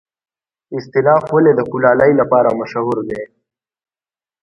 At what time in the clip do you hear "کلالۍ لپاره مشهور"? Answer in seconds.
1.71-2.97